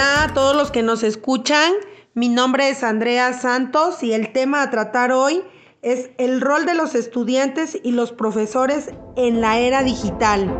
[0.00, 1.74] Hola a todos los que nos escuchan.
[2.14, 5.42] Mi nombre es Andrea Santos y el tema a tratar hoy
[5.82, 10.50] es el rol de los estudiantes y los profesores en la era digital.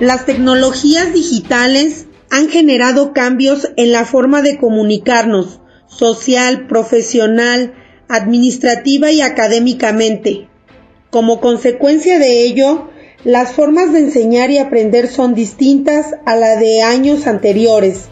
[0.00, 7.74] Las tecnologías digitales han generado cambios en la forma de comunicarnos, social, profesional,
[8.08, 10.49] administrativa y académicamente.
[11.10, 12.88] Como consecuencia de ello,
[13.24, 18.04] las formas de enseñar y aprender son distintas a la de años anteriores,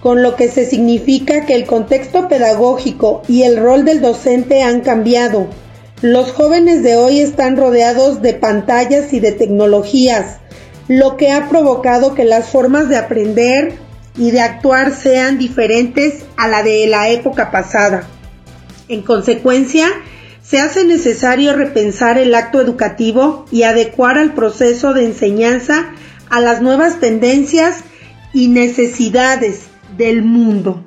[0.00, 4.80] con lo que se significa que el contexto pedagógico y el rol del docente han
[4.82, 5.48] cambiado.
[6.02, 10.38] Los jóvenes de hoy están rodeados de pantallas y de tecnologías,
[10.86, 13.72] lo que ha provocado que las formas de aprender
[14.16, 18.06] y de actuar sean diferentes a la de la época pasada.
[18.88, 19.88] En consecuencia,
[20.50, 25.92] se hace necesario repensar el acto educativo y adecuar al proceso de enseñanza
[26.28, 27.84] a las nuevas tendencias
[28.32, 30.84] y necesidades del mundo.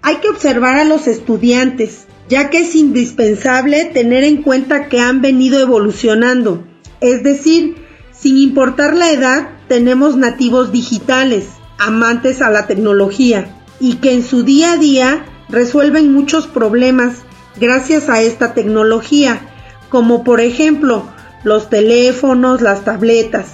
[0.00, 5.20] Hay que observar a los estudiantes, ya que es indispensable tener en cuenta que han
[5.20, 6.64] venido evolucionando,
[7.02, 7.76] es decir,
[8.18, 14.42] sin importar la edad, tenemos nativos digitales, amantes a la tecnología, y que en su
[14.42, 17.16] día a día resuelven muchos problemas
[17.56, 19.40] gracias a esta tecnología,
[19.88, 21.04] como por ejemplo
[21.44, 23.52] los teléfonos, las tabletas.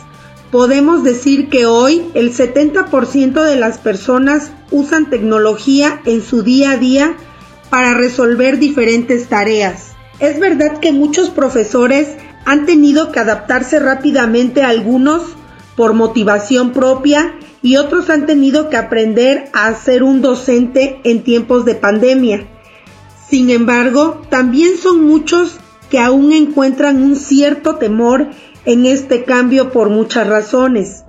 [0.50, 6.76] Podemos decir que hoy el 70% de las personas usan tecnología en su día a
[6.76, 7.16] día
[7.70, 9.92] para resolver diferentes tareas.
[10.20, 12.08] Es verdad que muchos profesores
[12.44, 15.22] han tenido que adaptarse rápidamente algunos
[15.76, 21.64] por motivación propia y otros han tenido que aprender a ser un docente en tiempos
[21.64, 22.48] de pandemia.
[23.28, 25.58] Sin embargo, también son muchos
[25.90, 28.28] que aún encuentran un cierto temor
[28.64, 31.04] en este cambio por muchas razones.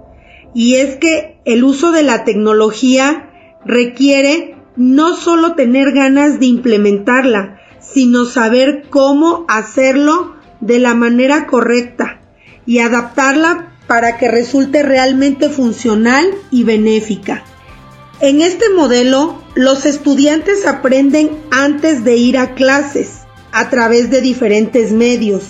[0.54, 3.30] Y es que el uso de la tecnología
[3.66, 12.22] requiere no solo tener ganas de implementarla, sino saber cómo hacerlo de la manera correcta
[12.66, 17.44] y adaptarla para que resulte realmente funcional y benéfica.
[18.22, 23.20] En este modelo, los estudiantes aprenden antes de ir a clases
[23.54, 25.44] a través de diferentes medios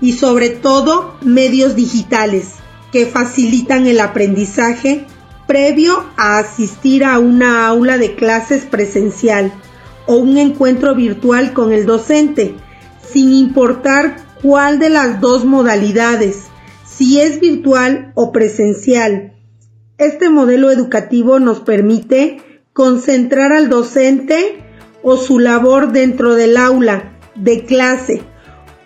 [0.00, 2.54] y sobre todo medios digitales
[2.90, 5.06] que facilitan el aprendizaje
[5.46, 9.52] previo a asistir a una aula de clases presencial
[10.06, 12.56] o un encuentro virtual con el docente,
[13.00, 16.46] sin importar cuál de las dos modalidades,
[16.84, 19.37] si es virtual o presencial.
[19.98, 22.40] Este modelo educativo nos permite
[22.72, 24.62] concentrar al docente
[25.02, 28.22] o su labor dentro del aula de clase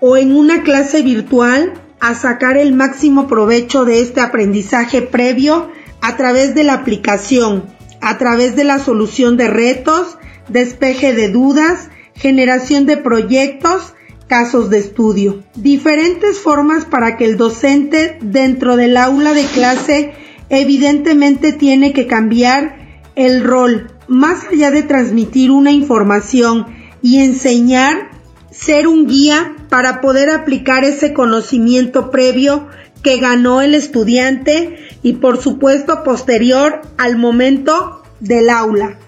[0.00, 6.16] o en una clase virtual a sacar el máximo provecho de este aprendizaje previo a
[6.16, 7.66] través de la aplicación,
[8.00, 10.16] a través de la solución de retos,
[10.48, 13.92] despeje de dudas, generación de proyectos
[14.28, 15.44] casos de estudio.
[15.56, 20.14] Diferentes formas para que el docente dentro del aula de clase
[20.60, 22.76] evidentemente tiene que cambiar
[23.16, 26.66] el rol, más allá de transmitir una información
[27.00, 28.10] y enseñar,
[28.50, 32.68] ser un guía para poder aplicar ese conocimiento previo
[33.02, 38.98] que ganó el estudiante y por supuesto posterior al momento del aula.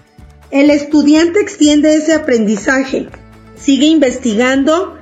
[0.49, 3.07] El estudiante extiende ese aprendizaje,
[3.55, 4.97] sigue investigando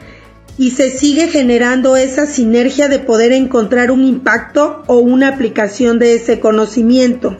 [0.58, 6.16] y se sigue generando esa sinergia de poder encontrar un impacto o una aplicación de
[6.16, 7.38] ese conocimiento.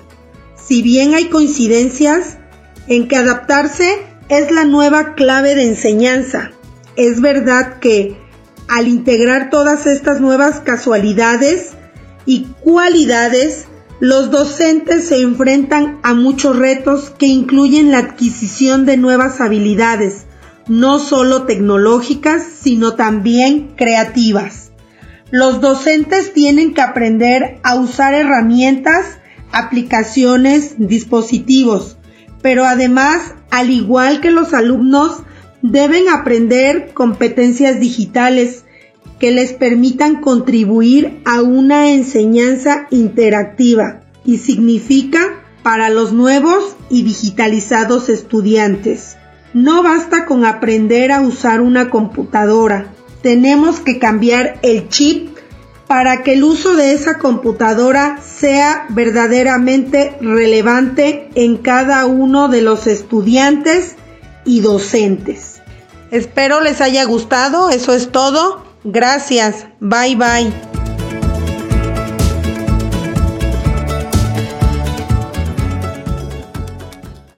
[0.56, 2.38] Si bien hay coincidencias
[2.88, 6.52] en que adaptarse es la nueva clave de enseñanza,
[6.96, 8.18] es verdad que
[8.68, 11.72] al integrar todas estas nuevas casualidades
[12.26, 13.66] y cualidades,
[14.00, 20.26] los docentes se enfrentan a muchos retos que incluyen la adquisición de nuevas habilidades,
[20.68, 24.72] no solo tecnológicas, sino también creativas.
[25.32, 29.18] Los docentes tienen que aprender a usar herramientas,
[29.52, 31.98] aplicaciones, dispositivos,
[32.42, 35.24] pero además, al igual que los alumnos,
[35.62, 38.66] deben aprender competencias digitales
[39.20, 48.10] que les permitan contribuir a una enseñanza interactiva y significa para los nuevos y digitalizados
[48.10, 49.16] estudiantes.
[49.54, 52.88] No basta con aprender a usar una computadora.
[53.22, 55.38] Tenemos que cambiar el chip
[55.88, 62.88] para que el uso de esa computadora sea verdaderamente relevante en cada uno de los
[62.88, 63.96] estudiantes
[64.44, 65.62] y docentes.
[66.10, 68.64] Espero les haya gustado, eso es todo.
[68.84, 69.68] Gracias.
[69.80, 70.73] Bye bye.